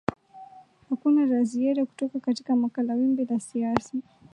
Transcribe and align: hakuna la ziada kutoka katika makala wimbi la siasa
hakuna 0.89 1.25
la 1.25 1.43
ziada 1.43 1.85
kutoka 1.85 2.19
katika 2.19 2.55
makala 2.55 2.93
wimbi 2.93 3.25
la 3.25 3.39
siasa 3.39 3.97